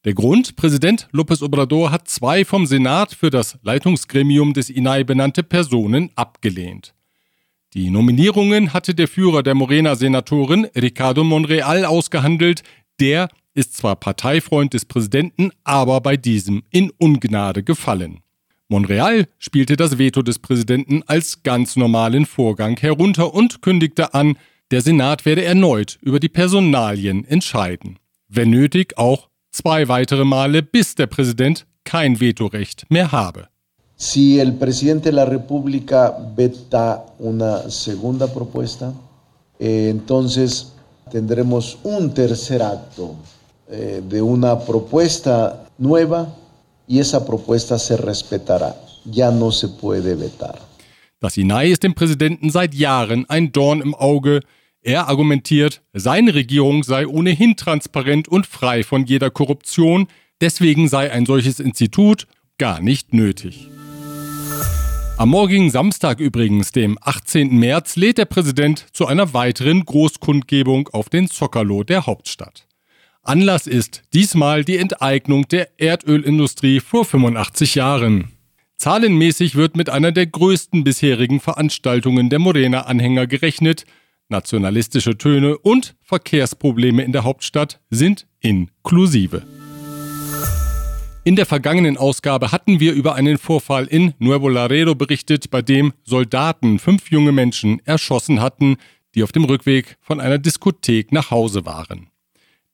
Der 0.04 0.14
Grund, 0.14 0.54
Präsident 0.54 1.08
López 1.12 1.42
Obrador 1.42 1.90
hat 1.90 2.06
zwei 2.06 2.44
vom 2.44 2.66
Senat 2.66 3.12
für 3.12 3.30
das 3.30 3.58
Leitungsgremium 3.62 4.52
des 4.52 4.70
INAI 4.70 5.02
benannte 5.02 5.42
Personen 5.42 6.12
abgelehnt. 6.14 6.95
Die 7.76 7.90
Nominierungen 7.90 8.72
hatte 8.72 8.94
der 8.94 9.06
Führer 9.06 9.42
der 9.42 9.54
Morena-Senatorin 9.54 10.64
Ricardo 10.74 11.24
Monreal 11.24 11.84
ausgehandelt. 11.84 12.62
Der 13.00 13.28
ist 13.52 13.76
zwar 13.76 13.96
Parteifreund 13.96 14.72
des 14.72 14.86
Präsidenten, 14.86 15.50
aber 15.62 16.00
bei 16.00 16.16
diesem 16.16 16.62
in 16.70 16.90
Ungnade 16.96 17.62
gefallen. 17.62 18.20
Monreal 18.68 19.28
spielte 19.38 19.76
das 19.76 19.98
Veto 19.98 20.22
des 20.22 20.38
Präsidenten 20.38 21.02
als 21.02 21.42
ganz 21.42 21.76
normalen 21.76 22.24
Vorgang 22.24 22.78
herunter 22.78 23.34
und 23.34 23.60
kündigte 23.60 24.14
an, 24.14 24.38
der 24.70 24.80
Senat 24.80 25.26
werde 25.26 25.44
erneut 25.44 25.98
über 26.00 26.18
die 26.18 26.30
Personalien 26.30 27.26
entscheiden. 27.26 27.98
Wenn 28.26 28.48
nötig 28.48 28.96
auch 28.96 29.28
zwei 29.50 29.86
weitere 29.88 30.24
Male, 30.24 30.62
bis 30.62 30.94
der 30.94 31.08
Präsident 31.08 31.66
kein 31.84 32.20
Vetorecht 32.20 32.86
mehr 32.88 33.12
habe. 33.12 33.48
Si 33.96 34.38
el 34.38 34.54
presidente 34.54 35.08
de 35.08 35.14
la 35.14 35.24
República 35.24 36.14
veta 36.36 37.06
una 37.18 37.70
segunda 37.70 38.26
propuesta, 38.32 38.92
eh, 39.58 39.88
entonces 39.90 40.74
tendremos 41.10 41.78
un 41.82 42.12
tercer 42.12 42.62
acto 42.62 43.14
eh, 43.70 44.02
de 44.06 44.20
una 44.20 44.58
propuesta 44.60 45.64
nueva 45.78 46.28
y 46.86 46.98
esa 46.98 47.24
propuesta 47.24 47.78
se 47.78 47.96
respetará. 47.96 48.76
Ya 49.06 49.30
no 49.30 49.50
se 49.50 49.68
puede 49.68 50.14
vetar. 50.14 50.58
Das 51.18 51.38
INAI 51.38 51.70
ist 51.70 51.82
dem 51.82 51.94
Präsidenten 51.94 52.50
seit 52.50 52.74
Jahren 52.74 53.24
ein 53.30 53.50
Dorn 53.50 53.80
im 53.80 53.94
Auge. 53.94 54.40
Er 54.82 55.08
argumentiert, 55.08 55.80
seine 55.94 56.34
Regierung 56.34 56.84
sei 56.84 57.06
ohnehin 57.06 57.56
transparent 57.56 58.28
und 58.28 58.46
frei 58.46 58.84
von 58.84 59.06
jeder 59.06 59.30
Korruption, 59.30 60.06
deswegen 60.42 60.88
sei 60.88 61.10
ein 61.10 61.24
solches 61.24 61.58
Institut 61.58 62.26
gar 62.58 62.80
nicht 62.80 63.14
nötig. 63.14 63.70
Am 65.18 65.30
morgigen 65.30 65.70
Samstag 65.70 66.20
übrigens, 66.20 66.72
dem 66.72 66.98
18. 67.00 67.48
März, 67.58 67.96
lädt 67.96 68.18
der 68.18 68.26
Präsident 68.26 68.84
zu 68.92 69.06
einer 69.06 69.32
weiteren 69.32 69.82
Großkundgebung 69.82 70.88
auf 70.88 71.08
den 71.08 71.28
Zockerlo 71.28 71.84
der 71.84 72.04
Hauptstadt. 72.04 72.66
Anlass 73.22 73.66
ist 73.66 74.02
diesmal 74.12 74.62
die 74.62 74.76
Enteignung 74.76 75.48
der 75.48 75.80
Erdölindustrie 75.80 76.80
vor 76.80 77.06
85 77.06 77.76
Jahren. 77.76 78.32
Zahlenmäßig 78.76 79.56
wird 79.56 79.74
mit 79.74 79.88
einer 79.88 80.12
der 80.12 80.26
größten 80.26 80.84
bisherigen 80.84 81.40
Veranstaltungen 81.40 82.28
der 82.28 82.38
Morena-Anhänger 82.38 83.26
gerechnet. 83.26 83.86
Nationalistische 84.28 85.16
Töne 85.16 85.56
und 85.56 85.96
Verkehrsprobleme 86.02 87.02
in 87.02 87.12
der 87.12 87.24
Hauptstadt 87.24 87.80
sind 87.88 88.26
inklusive. 88.40 89.46
In 91.26 91.34
der 91.34 91.44
vergangenen 91.44 91.96
Ausgabe 91.96 92.52
hatten 92.52 92.78
wir 92.78 92.92
über 92.92 93.16
einen 93.16 93.36
Vorfall 93.36 93.86
in 93.86 94.14
Nuevo 94.20 94.48
Laredo 94.48 94.94
berichtet, 94.94 95.50
bei 95.50 95.60
dem 95.60 95.92
Soldaten 96.04 96.78
fünf 96.78 97.10
junge 97.10 97.32
Menschen 97.32 97.84
erschossen 97.84 98.40
hatten, 98.40 98.76
die 99.16 99.24
auf 99.24 99.32
dem 99.32 99.42
Rückweg 99.42 99.96
von 100.00 100.20
einer 100.20 100.38
Diskothek 100.38 101.10
nach 101.10 101.32
Hause 101.32 101.66
waren. 101.66 102.10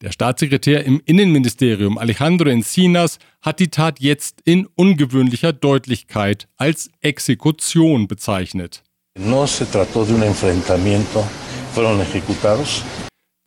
Der 0.03 0.13
Staatssekretär 0.13 0.85
im 0.85 1.01
Innenministerium 1.07 1.97
Alejandro 1.97 2.51
Encinas 2.51 3.19
hat 3.41 3.59
die 3.59 3.69
Tat 3.69 4.01
jetzt 4.01 4.43
in 4.45 4.69
ungewöhnlicher 4.75 5.55
Deutlichkeit 5.55 6.47
als 6.59 6.91
Exekution 7.01 8.07
bezeichnet. 8.07 8.83
No 9.19 9.47
se 9.47 9.65
trató 9.65 10.05
de 10.05 10.15
un 10.15 10.23
enfrentamiento, 10.25 11.27
fueron 11.73 12.03
ejecutados. 12.03 12.83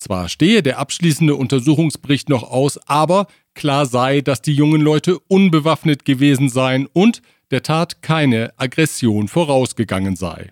Zwar 0.06 0.30
stehe 0.30 0.62
der 0.62 0.78
abschließende 0.78 1.34
Untersuchungsbericht 1.34 2.30
noch 2.30 2.44
aus, 2.44 2.78
aber 2.86 3.26
klar 3.56 3.88
sei, 3.88 4.22
dass 4.22 4.44
die 4.44 4.54
jungen 4.54 4.82
Leute 4.82 5.18
unbewaffnet 5.18 6.06
gewesen 6.06 6.48
seien 6.48 6.86
und 6.86 7.24
der 7.50 7.64
Tat 7.64 8.04
keine 8.04 8.54
Aggression 8.56 9.28
vorausgegangen 9.28 10.16
sei. 10.16 10.52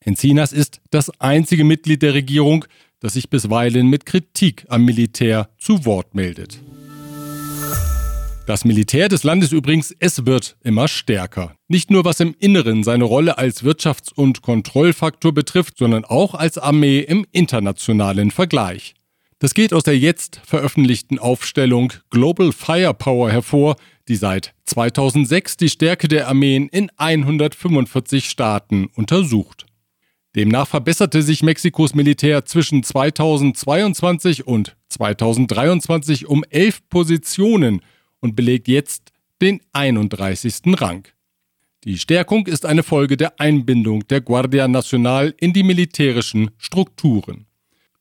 Encinas 0.00 0.52
ist 0.52 0.82
das 0.90 1.08
einzige 1.18 1.64
Mitglied 1.64 2.02
der 2.02 2.12
Regierung, 2.12 2.66
das 3.00 3.14
sich 3.14 3.30
bisweilen 3.30 3.88
mit 3.88 4.04
Kritik 4.04 4.66
am 4.68 4.84
Militär 4.84 5.48
zu 5.56 5.86
Wort 5.86 6.14
meldet. 6.14 6.60
Das 8.48 8.64
Militär 8.64 9.10
des 9.10 9.24
Landes 9.24 9.52
übrigens, 9.52 9.94
es 9.98 10.24
wird 10.24 10.56
immer 10.64 10.88
stärker. 10.88 11.54
Nicht 11.68 11.90
nur 11.90 12.06
was 12.06 12.18
im 12.20 12.34
Inneren 12.38 12.82
seine 12.82 13.04
Rolle 13.04 13.36
als 13.36 13.62
Wirtschafts- 13.62 14.10
und 14.10 14.40
Kontrollfaktor 14.40 15.34
betrifft, 15.34 15.76
sondern 15.76 16.06
auch 16.06 16.32
als 16.32 16.56
Armee 16.56 17.00
im 17.00 17.26
internationalen 17.30 18.30
Vergleich. 18.30 18.94
Das 19.38 19.52
geht 19.52 19.74
aus 19.74 19.82
der 19.82 19.98
jetzt 19.98 20.40
veröffentlichten 20.46 21.18
Aufstellung 21.18 21.92
Global 22.08 22.52
Firepower 22.52 23.30
hervor, 23.30 23.76
die 24.08 24.16
seit 24.16 24.54
2006 24.64 25.58
die 25.58 25.68
Stärke 25.68 26.08
der 26.08 26.26
Armeen 26.26 26.70
in 26.70 26.90
145 26.96 28.30
Staaten 28.30 28.86
untersucht. 28.94 29.66
Demnach 30.34 30.68
verbesserte 30.68 31.20
sich 31.20 31.42
Mexikos 31.42 31.94
Militär 31.94 32.46
zwischen 32.46 32.82
2022 32.82 34.46
und 34.46 34.74
2023 34.88 36.26
um 36.26 36.44
elf 36.48 36.80
Positionen 36.88 37.82
und 38.20 38.36
belegt 38.36 38.68
jetzt 38.68 39.12
den 39.40 39.60
31. 39.72 40.80
Rang. 40.80 41.06
Die 41.84 41.98
Stärkung 41.98 42.46
ist 42.46 42.66
eine 42.66 42.82
Folge 42.82 43.16
der 43.16 43.40
Einbindung 43.40 44.06
der 44.08 44.20
Guardia 44.20 44.66
Nacional 44.66 45.34
in 45.38 45.52
die 45.52 45.62
militärischen 45.62 46.50
Strukturen. 46.58 47.46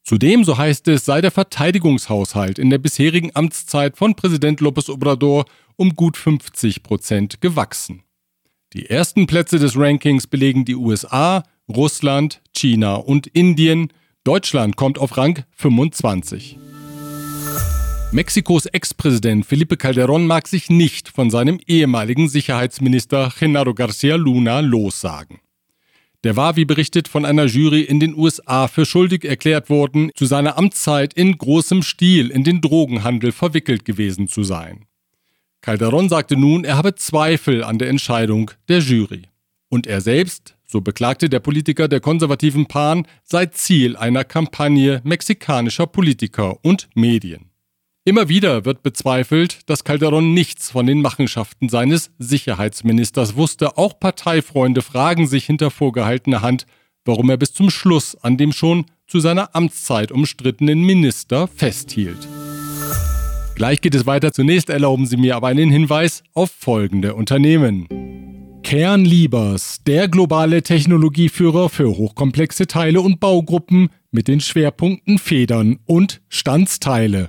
Zudem, 0.04 0.44
so 0.44 0.58
heißt 0.58 0.88
es, 0.88 1.06
sei 1.06 1.22
der 1.22 1.32
Verteidigungshaushalt 1.32 2.60
in 2.60 2.70
der 2.70 2.78
bisherigen 2.78 3.32
Amtszeit 3.36 3.98
von 3.98 4.16
Präsident 4.16 4.62
López 4.62 4.90
Obrador 4.90 5.46
um 5.76 5.96
gut 5.96 6.18
50 6.18 6.82
Prozent 6.82 7.42
gewachsen. 7.42 8.04
Die 8.74 8.90
ersten 8.90 9.28
Plätze 9.28 9.60
des 9.60 9.78
Rankings 9.78 10.28
belegen 10.28 10.66
die 10.66 10.76
USA, 10.76 11.44
Russland, 11.70 12.42
China 12.56 12.96
und 12.96 13.28
Indien. 13.28 13.92
Deutschland 14.24 14.76
kommt 14.76 14.98
auf 14.98 15.18
Rang 15.18 15.44
25. 15.52 16.58
Mexikos 18.14 18.68
Ex-Präsident 18.68 19.46
Felipe 19.46 19.76
Calderón 19.76 20.28
mag 20.28 20.48
sich 20.48 20.70
nicht 20.70 21.10
von 21.10 21.30
seinem 21.30 21.60
ehemaligen 21.68 22.30
Sicherheitsminister 22.30 23.34
Genaro 23.38 23.72
García 23.72 24.16
Luna 24.16 24.62
lossagen. 24.62 25.40
Der 26.24 26.38
war, 26.38 26.56
wie 26.56 26.64
berichtet, 26.64 27.10
von 27.10 27.26
einer 27.26 27.46
Jury 27.46 27.82
in 27.82 28.00
den 28.00 28.16
USA 28.16 28.70
für 28.70 28.86
schuldig 28.86 29.26
erklärt 29.26 29.70
worden, 29.70 30.12
zu 30.16 30.26
seiner 30.26 30.58
Amtszeit 30.58 31.14
in 31.16 31.38
großem 31.38 31.84
Stil 31.84 32.30
in 32.30 32.46
den 32.46 32.62
Drogenhandel 32.62 33.34
verwickelt 33.34 33.84
gewesen 33.84 34.30
zu 34.30 34.44
sein. 34.44 34.86
Calderón 35.62 36.08
sagte 36.08 36.38
nun, 36.38 36.64
er 36.64 36.78
habe 36.78 36.96
Zweifel 36.96 37.62
an 37.62 37.78
der 37.78 37.90
Entscheidung 37.90 38.52
der 38.70 38.80
Jury. 38.80 39.24
Und 39.68 39.86
er 39.86 40.00
selbst, 40.00 40.56
so 40.66 40.80
beklagte 40.80 41.28
der 41.28 41.42
Politiker 41.42 41.90
der 41.90 42.00
konservativen 42.00 42.68
PAN, 42.68 43.06
sei 43.24 43.48
Ziel 43.48 43.98
einer 43.98 44.24
Kampagne 44.24 45.02
mexikanischer 45.04 45.88
Politiker 45.88 46.64
und 46.64 46.88
Medien. 46.96 47.47
Immer 48.08 48.30
wieder 48.30 48.64
wird 48.64 48.84
bezweifelt, 48.84 49.60
dass 49.66 49.84
Calderon 49.84 50.34
nichts 50.34 50.72
von 50.72 50.88
den 50.88 51.02
Machenschaften 51.02 51.68
seines 51.68 52.10
Sicherheitsministers 52.20 53.36
wusste. 53.36 53.78
Auch 53.78 54.00
Parteifreunde 54.00 54.82
fragen 54.82 55.28
sich 55.28 55.46
hinter 55.46 55.72
vorgehaltener 55.72 56.42
Hand, 56.42 56.68
warum 57.04 57.30
er 57.30 57.36
bis 57.36 57.52
zum 57.52 57.70
Schluss 57.70 58.16
an 58.16 58.38
dem 58.38 58.54
schon 58.54 58.86
zu 59.08 59.20
seiner 59.20 59.54
Amtszeit 59.54 60.14
umstrittenen 60.14 60.84
Minister 60.84 61.50
festhielt. 61.50 62.30
Gleich 63.56 63.82
geht 63.82 63.94
es 63.94 64.06
weiter. 64.06 64.32
Zunächst 64.32 64.70
erlauben 64.70 65.06
Sie 65.06 65.18
mir 65.18 65.36
aber 65.36 65.48
einen 65.48 65.70
Hinweis 65.70 66.24
auf 66.34 66.50
folgende 66.50 67.14
Unternehmen. 67.14 67.90
Kern 68.64 69.04
Liebers, 69.04 69.82
der 69.86 70.08
globale 70.08 70.64
Technologieführer 70.64 71.68
für 71.68 71.90
hochkomplexe 71.90 72.68
Teile 72.68 73.02
und 73.02 73.20
Baugruppen 73.20 73.90
mit 74.12 74.30
den 74.30 74.40
Schwerpunkten 74.40 75.18
Federn 75.18 75.80
und 75.86 76.22
Standsteile. 76.30 77.28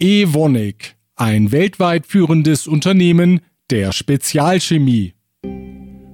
Evonik, 0.00 0.94
ein 1.16 1.50
weltweit 1.50 2.06
führendes 2.06 2.68
Unternehmen 2.68 3.40
der 3.68 3.90
Spezialchemie. 3.90 5.14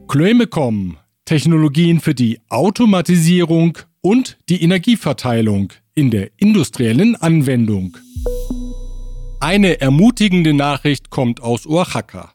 Chloemecom, 0.08 0.96
Technologien 1.26 2.00
für 2.00 2.14
die 2.14 2.40
Automatisierung 2.48 3.76
und 4.00 4.38
die 4.48 4.62
Energieverteilung 4.62 5.74
in 5.94 6.10
der 6.10 6.30
industriellen 6.38 7.14
Anwendung. 7.16 7.98
Eine 9.38 9.82
ermutigende 9.82 10.54
Nachricht 10.54 11.10
kommt 11.10 11.42
aus 11.42 11.66
Oaxaca. 11.66 12.32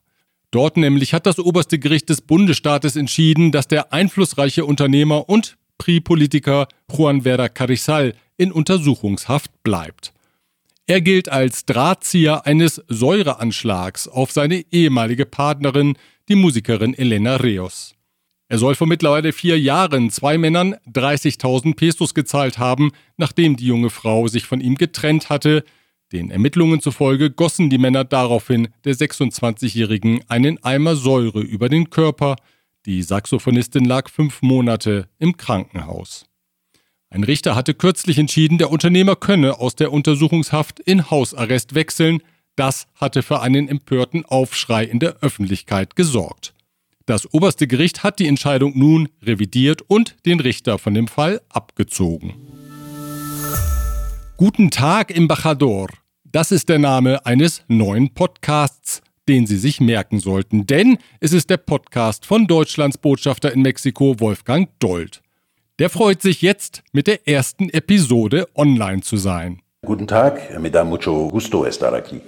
Dort 0.51 0.77
nämlich 0.77 1.15
hat 1.15 1.25
das 1.25 1.39
oberste 1.39 1.79
Gericht 1.79 2.09
des 2.09 2.21
Bundesstaates 2.21 2.95
entschieden, 2.95 3.51
dass 3.51 3.67
der 3.67 3.91
einflussreiche 3.91 4.65
Unternehmer 4.65 5.27
und 5.27 5.57
Pri-Politiker 5.79 6.67
Juan 6.95 7.23
Vera 7.23 7.49
Carrizal 7.49 8.13
in 8.37 8.51
Untersuchungshaft 8.51 9.63
bleibt. 9.63 10.13
Er 10.89 11.01
gilt 11.01 11.29
als 11.29 11.65
Drahtzieher 11.65 12.47
eines 12.47 12.81
Säureanschlags 12.87 14.07
auf 14.07 14.31
seine 14.31 14.65
ehemalige 14.71 15.27
Partnerin, 15.27 15.95
die 16.29 16.33
Musikerin 16.33 16.95
Elena 16.95 17.35
Reos. 17.35 17.93
Er 18.47 18.57
soll 18.57 18.73
vor 18.73 18.87
mittlerweile 18.87 19.31
vier 19.31 19.59
Jahren 19.59 20.09
zwei 20.09 20.39
Männern 20.39 20.77
30.000 20.91 21.75
Pesos 21.75 22.15
gezahlt 22.15 22.57
haben, 22.57 22.89
nachdem 23.17 23.55
die 23.55 23.67
junge 23.67 23.91
Frau 23.91 24.27
sich 24.27 24.47
von 24.47 24.61
ihm 24.61 24.73
getrennt 24.73 25.29
hatte. 25.29 25.63
Den 26.11 26.31
Ermittlungen 26.31 26.81
zufolge 26.81 27.29
gossen 27.29 27.69
die 27.69 27.77
Männer 27.77 28.03
daraufhin 28.03 28.69
der 28.83 28.95
26-Jährigen 28.95 30.21
einen 30.27 30.57
Eimer 30.63 30.95
Säure 30.95 31.41
über 31.41 31.69
den 31.69 31.91
Körper. 31.91 32.35
Die 32.87 33.03
Saxophonistin 33.03 33.85
lag 33.85 34.09
fünf 34.09 34.41
Monate 34.41 35.07
im 35.19 35.37
Krankenhaus. 35.37 36.28
Ein 37.11 37.23
Richter 37.23 37.55
hatte 37.55 37.73
kürzlich 37.73 38.19
entschieden, 38.19 38.59
der 38.59 38.69
Unternehmer 38.69 39.15
könne 39.15 39.59
aus 39.59 39.75
der 39.75 39.91
Untersuchungshaft 39.91 40.79
in 40.79 41.09
Hausarrest 41.09 41.73
wechseln. 41.73 42.21
Das 42.55 42.85
hatte 42.93 43.23
für 43.23 43.41
einen 43.41 43.67
empörten 43.67 44.25
Aufschrei 44.25 44.83
in 44.83 44.99
der 44.99 45.17
Öffentlichkeit 45.21 45.95
gesorgt. 45.95 46.53
Das 47.07 47.33
oberste 47.33 47.65
Gericht 47.65 48.03
hat 48.03 48.19
die 48.19 48.27
Entscheidung 48.27 48.77
nun 48.77 49.09
revidiert 49.23 49.81
und 49.81 50.17
den 50.27 50.39
Richter 50.39 50.77
von 50.77 50.93
dem 50.93 51.07
Fall 51.07 51.41
abgezogen. 51.49 52.35
Guten 54.37 54.69
Tag, 54.69 55.15
Embajador. 55.15 55.87
Das 56.23 56.51
ist 56.51 56.69
der 56.69 56.77
Name 56.77 57.25
eines 57.25 57.63
neuen 57.67 58.13
Podcasts, 58.13 59.01
den 59.27 59.47
Sie 59.47 59.57
sich 59.57 59.81
merken 59.81 60.19
sollten, 60.19 60.67
denn 60.67 60.99
es 61.19 61.33
ist 61.33 61.49
der 61.49 61.57
Podcast 61.57 62.27
von 62.27 62.45
Deutschlands 62.45 62.99
Botschafter 62.99 63.51
in 63.51 63.63
Mexiko, 63.63 64.19
Wolfgang 64.19 64.69
Dold. 64.77 65.23
Der 65.79 65.89
freut 65.89 66.21
sich 66.21 66.41
jetzt, 66.41 66.83
mit 66.91 67.07
der 67.07 67.25
ersten 67.25 67.69
Episode 67.69 68.47
online 68.53 69.01
zu 69.01 69.15
sein. 69.15 69.61
Guten 69.85 70.07
Tag, 70.07 70.59
me 70.59 70.69
da 70.69 70.83
mucho 70.83 71.29
gusto 71.29 71.63
estar 71.63 71.93
aquí. 71.93 72.19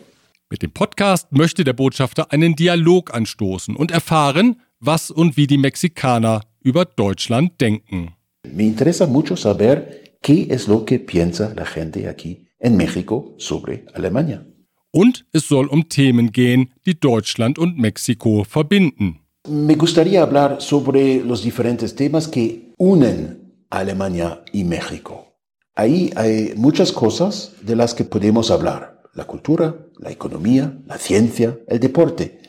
Mit 0.49 0.61
dem 0.61 0.71
Podcast 0.71 1.33
möchte 1.33 1.65
der 1.65 1.73
Botschafter 1.73 2.31
einen 2.31 2.55
Dialog 2.55 3.13
anstoßen 3.13 3.75
und 3.75 3.91
erfahren, 3.91 4.61
was 4.79 5.11
und 5.11 5.35
wie 5.35 5.47
die 5.47 5.57
Mexikaner 5.57 6.43
über 6.61 6.85
Deutschland 6.85 7.59
denken. 7.59 8.13
Me 8.49 8.63
interesa 8.63 9.05
mucho 9.05 9.35
saber 9.35 9.83
qué 10.23 10.47
es 10.49 10.67
lo 10.67 10.85
que 10.85 10.99
piensa 10.99 11.53
la 11.53 11.65
gente 11.65 12.07
aquí 12.07 12.47
en 12.57 12.77
México 12.77 13.35
sobre 13.37 13.81
Alemania. 13.93 14.45
Und 14.91 15.25
es 15.33 15.49
soll 15.49 15.67
um 15.67 15.89
Themen 15.89 16.31
gehen, 16.31 16.69
die 16.85 16.97
Deutschland 16.97 17.59
und 17.59 17.77
Mexiko 17.77 18.45
verbinden. 18.45 19.19
Me 19.49 19.75
gustaría 19.75 20.21
hablar 20.21 20.61
sobre 20.61 21.21
los 21.21 21.41
diferentes 21.41 21.95
temas 21.95 22.29
que 22.29 22.71
unen 22.77 23.40
Alemania 23.71 24.43
y 24.53 24.63
México. 24.63 25.31
Ahí 25.75 26.12
hay 26.15 26.53
muchas 26.55 26.91
cosas 26.91 27.53
de 27.62 27.75
las 27.75 27.95
que 27.95 28.03
podemos 28.03 28.51
hablar. 28.51 29.01
La 29.13 29.25
cultura, 29.25 29.75
la 29.97 30.12
economía, 30.12 30.77
la 30.86 30.97
ciencia, 30.97 31.57
el 31.67 31.79
deporte. 31.79 32.39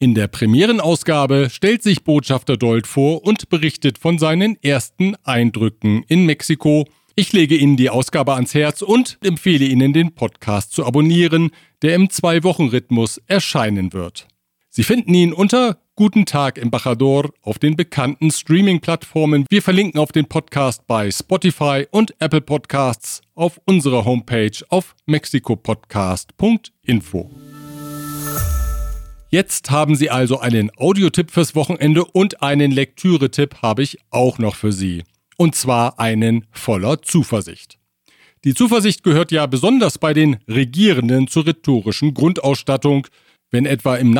In 0.00 0.14
der 0.14 0.28
Premierenausgabe 0.28 1.50
stellt 1.50 1.82
sich 1.82 2.04
Botschafter 2.04 2.56
Dold 2.56 2.86
vor 2.86 3.24
und 3.24 3.48
berichtet 3.48 3.98
von 3.98 4.18
seinen 4.18 4.56
ersten 4.62 5.16
Eindrücken 5.24 6.04
in 6.06 6.24
Mexiko. 6.24 6.84
Ich 7.16 7.32
lege 7.32 7.56
Ihnen 7.56 7.76
die 7.76 7.90
Ausgabe 7.90 8.34
ans 8.34 8.54
Herz 8.54 8.80
und 8.80 9.18
empfehle 9.24 9.64
Ihnen, 9.64 9.92
den 9.92 10.14
Podcast 10.14 10.70
zu 10.70 10.86
abonnieren, 10.86 11.50
der 11.82 11.96
im 11.96 12.10
Zwei-Wochen-Rhythmus 12.10 13.20
erscheinen 13.26 13.92
wird. 13.92 14.28
Sie 14.70 14.84
finden 14.84 15.12
ihn 15.12 15.32
unter 15.32 15.78
Guten 15.98 16.24
Tag, 16.26 16.58
Embajador 16.58 17.30
auf 17.42 17.58
den 17.58 17.74
bekannten 17.74 18.30
Streaming-Plattformen. 18.30 19.46
Wir 19.50 19.62
verlinken 19.62 20.00
auf 20.00 20.12
den 20.12 20.26
Podcast 20.26 20.86
bei 20.86 21.10
Spotify 21.10 21.88
und 21.90 22.14
Apple 22.20 22.40
Podcasts 22.40 23.20
auf 23.34 23.60
unserer 23.64 24.04
Homepage 24.04 24.52
auf 24.68 24.94
mexikopodcast.info. 25.06 27.32
Jetzt 29.30 29.72
haben 29.72 29.96
Sie 29.96 30.08
also 30.08 30.38
einen 30.38 30.70
Audiotipp 30.76 31.32
fürs 31.32 31.56
Wochenende 31.56 32.04
und 32.04 32.44
einen 32.44 32.70
Lektüre-Tipp 32.70 33.56
habe 33.62 33.82
ich 33.82 33.98
auch 34.10 34.38
noch 34.38 34.54
für 34.54 34.70
Sie. 34.70 35.02
Und 35.36 35.56
zwar 35.56 35.98
einen 35.98 36.46
voller 36.52 37.02
Zuversicht. 37.02 37.80
Die 38.44 38.54
Zuversicht 38.54 39.02
gehört 39.02 39.32
ja 39.32 39.46
besonders 39.46 39.98
bei 39.98 40.14
den 40.14 40.36
Regierenden 40.46 41.26
zur 41.26 41.44
rhetorischen 41.44 42.14
Grundausstattung– 42.14 43.08
wenn 43.50 43.66
etwa 43.66 43.96
im 43.96 44.16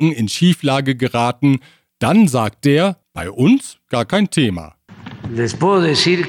in 0.00 0.28
Schieflage 0.28 0.96
geraten, 0.96 1.60
dann 1.98 2.28
sagt 2.28 2.64
der, 2.64 2.98
bei 3.12 3.30
uns 3.30 3.78
gar 3.88 4.04
kein 4.04 4.28
Thema. 4.30 4.74
Les 5.34 5.54
puedo 5.54 5.80
decir 5.80 6.26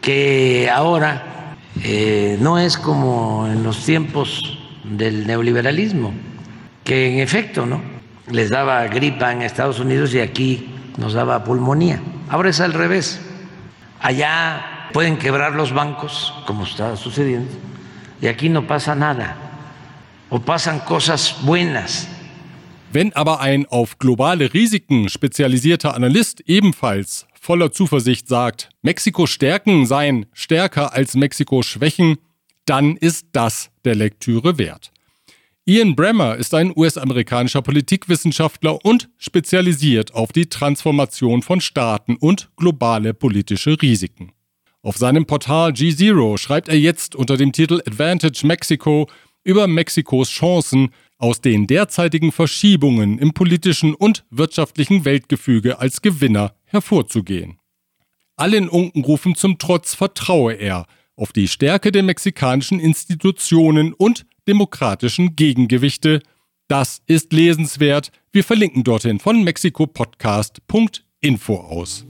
que 0.00 0.70
ahora 0.70 1.32
Eh, 1.80 2.36
no 2.40 2.58
es 2.58 2.76
como 2.76 3.48
en 3.48 3.62
los 3.62 3.84
tiempos 3.84 4.40
del 4.84 5.26
neoliberalismo, 5.26 6.12
que 6.84 7.12
en 7.12 7.20
efecto, 7.20 7.66
¿no? 7.66 7.80
Les 8.30 8.50
daba 8.50 8.86
gripa 8.88 9.32
en 9.32 9.42
Estados 9.42 9.80
Unidos 9.80 10.14
y 10.14 10.20
aquí 10.20 10.70
nos 10.98 11.14
daba 11.14 11.44
pulmonía. 11.44 12.00
Ahora 12.28 12.50
es 12.50 12.60
al 12.60 12.72
revés. 12.72 13.20
Allá 14.00 14.88
pueden 14.92 15.16
quebrar 15.16 15.54
los 15.54 15.72
bancos, 15.72 16.34
como 16.46 16.64
está 16.64 16.96
sucediendo, 16.96 17.50
y 18.20 18.26
aquí 18.26 18.48
no 18.48 18.66
pasa 18.66 18.94
nada. 18.94 19.36
O 20.32 20.38
pasan 20.38 20.82
cosas 20.86 21.34
buenas. 21.44 22.06
Wenn 22.90 23.12
aber 23.12 23.40
ein 23.40 23.66
auf 23.66 23.98
globale 23.98 24.54
Risiken 24.54 25.10
spezialisierter 25.10 25.94
Analyst 25.94 26.40
ebenfalls 26.46 27.26
voller 27.38 27.70
Zuversicht 27.70 28.28
sagt, 28.28 28.70
Mexiko 28.80 29.26
stärken 29.26 29.84
seien 29.84 30.24
stärker 30.32 30.94
als 30.94 31.16
Mexiko 31.16 31.62
schwächen, 31.62 32.16
dann 32.64 32.96
ist 32.96 33.26
das 33.32 33.68
der 33.84 33.94
Lektüre 33.94 34.56
wert. 34.56 34.90
Ian 35.66 35.94
Bremmer 35.96 36.36
ist 36.36 36.54
ein 36.54 36.72
US-amerikanischer 36.74 37.60
Politikwissenschaftler 37.60 38.82
und 38.86 39.10
spezialisiert 39.18 40.14
auf 40.14 40.32
die 40.32 40.48
Transformation 40.48 41.42
von 41.42 41.60
Staaten 41.60 42.16
und 42.16 42.48
globale 42.56 43.12
politische 43.12 43.76
Risiken. 43.82 44.32
Auf 44.80 44.96
seinem 44.96 45.26
Portal 45.26 45.72
G0 45.72 46.38
schreibt 46.38 46.70
er 46.70 46.78
jetzt 46.78 47.14
unter 47.14 47.36
dem 47.36 47.52
Titel 47.52 47.82
Advantage 47.86 48.46
Mexico 48.46 49.08
über 49.44 49.66
Mexikos 49.66 50.30
Chancen, 50.30 50.90
aus 51.18 51.40
den 51.40 51.66
derzeitigen 51.68 52.32
Verschiebungen 52.32 53.18
im 53.18 53.32
politischen 53.32 53.94
und 53.94 54.24
wirtschaftlichen 54.30 55.04
Weltgefüge 55.04 55.78
als 55.78 56.02
Gewinner 56.02 56.56
hervorzugehen. 56.64 57.58
Allen 58.36 58.68
Unkenrufen 58.68 59.36
zum 59.36 59.58
Trotz 59.58 59.94
vertraue 59.94 60.54
er 60.54 60.86
auf 61.14 61.32
die 61.32 61.46
Stärke 61.46 61.92
der 61.92 62.02
mexikanischen 62.02 62.80
Institutionen 62.80 63.92
und 63.92 64.26
demokratischen 64.48 65.36
Gegengewichte. 65.36 66.22
Das 66.66 67.02
ist 67.06 67.32
lesenswert. 67.32 68.10
Wir 68.32 68.42
verlinken 68.42 68.82
dorthin 68.82 69.20
von 69.20 69.44
mexikopodcast.info 69.44 71.54
aus. 71.54 72.04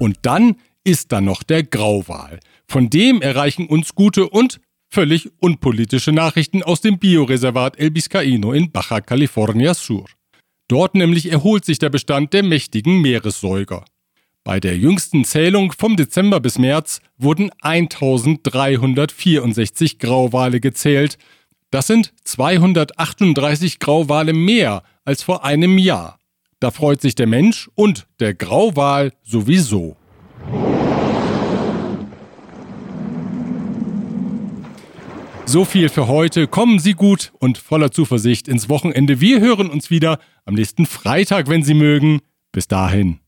Und 0.00 0.18
dann 0.22 0.56
ist 0.82 1.12
da 1.12 1.20
noch 1.20 1.44
der 1.44 1.62
Grauwal. 1.62 2.40
Von 2.66 2.90
dem 2.90 3.22
erreichen 3.22 3.68
uns 3.68 3.94
gute 3.94 4.28
und 4.28 4.60
völlig 4.90 5.30
unpolitische 5.38 6.12
Nachrichten 6.12 6.62
aus 6.62 6.80
dem 6.80 6.98
Bioreservat 6.98 7.78
El 7.78 7.90
Biscaino 7.90 8.52
in 8.52 8.72
Baja 8.72 9.00
California 9.00 9.74
Sur. 9.74 10.06
Dort 10.68 10.94
nämlich 10.94 11.30
erholt 11.30 11.64
sich 11.64 11.78
der 11.78 11.90
Bestand 11.90 12.32
der 12.32 12.42
mächtigen 12.42 13.00
Meeressäuger. 13.00 13.84
Bei 14.42 14.58
der 14.58 14.76
jüngsten 14.76 15.24
Zählung 15.24 15.72
vom 15.72 15.96
Dezember 15.96 16.40
bis 16.40 16.58
März 16.58 17.00
wurden 17.18 17.50
1364 17.60 19.98
Grauwale 19.98 20.60
gezählt. 20.60 21.18
Das 21.70 21.86
sind 21.86 22.12
238 22.24 23.78
Grauwale 23.78 24.32
mehr 24.32 24.82
als 25.04 25.22
vor 25.22 25.44
einem 25.44 25.78
Jahr. 25.78 26.18
Da 26.58 26.70
freut 26.70 27.00
sich 27.00 27.14
der 27.14 27.26
Mensch 27.26 27.70
und 27.74 28.06
der 28.18 28.34
Grauwal 28.34 29.12
sowieso. 29.22 29.96
So 35.52 35.64
viel 35.64 35.88
für 35.88 36.06
heute. 36.06 36.46
Kommen 36.46 36.78
Sie 36.78 36.92
gut 36.92 37.32
und 37.40 37.58
voller 37.58 37.90
Zuversicht 37.90 38.46
ins 38.46 38.68
Wochenende. 38.68 39.20
Wir 39.20 39.40
hören 39.40 39.68
uns 39.68 39.90
wieder 39.90 40.20
am 40.44 40.54
nächsten 40.54 40.86
Freitag, 40.86 41.48
wenn 41.48 41.64
Sie 41.64 41.74
mögen. 41.74 42.20
Bis 42.52 42.68
dahin. 42.68 43.18